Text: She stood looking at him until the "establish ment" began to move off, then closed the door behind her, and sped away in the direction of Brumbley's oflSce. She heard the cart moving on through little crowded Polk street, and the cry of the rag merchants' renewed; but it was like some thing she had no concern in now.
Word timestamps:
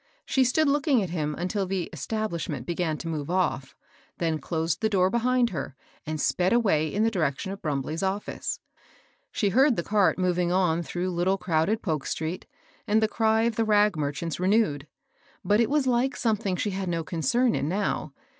She 0.25 0.43
stood 0.43 0.67
looking 0.67 1.03
at 1.03 1.11
him 1.11 1.35
until 1.35 1.67
the 1.67 1.83
"establish 1.93 2.49
ment" 2.49 2.65
began 2.65 2.97
to 2.97 3.07
move 3.07 3.29
off, 3.29 3.75
then 4.17 4.39
closed 4.39 4.81
the 4.81 4.89
door 4.89 5.11
behind 5.11 5.51
her, 5.51 5.75
and 6.07 6.19
sped 6.19 6.53
away 6.53 6.91
in 6.91 7.03
the 7.03 7.11
direction 7.11 7.51
of 7.51 7.61
Brumbley's 7.61 8.01
oflSce. 8.01 8.57
She 9.31 9.49
heard 9.49 9.75
the 9.75 9.83
cart 9.83 10.17
moving 10.17 10.51
on 10.51 10.81
through 10.81 11.11
little 11.11 11.37
crowded 11.37 11.83
Polk 11.83 12.07
street, 12.07 12.47
and 12.87 12.99
the 12.99 13.07
cry 13.07 13.43
of 13.43 13.57
the 13.57 13.63
rag 13.63 13.95
merchants' 13.95 14.39
renewed; 14.39 14.87
but 15.45 15.59
it 15.59 15.69
was 15.69 15.85
like 15.85 16.15
some 16.15 16.35
thing 16.37 16.55
she 16.55 16.71
had 16.71 16.89
no 16.89 17.03
concern 17.03 17.53
in 17.53 17.69
now. 17.69 18.11